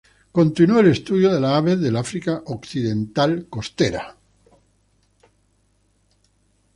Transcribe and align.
Continuó 0.31 0.79
el 0.79 0.87
estudio 0.87 1.31
de 1.31 1.39
las 1.39 1.51
aves 1.53 1.79
del 1.79 1.95
África 1.95 2.41
occidental 2.47 3.45
costera. 3.51 4.17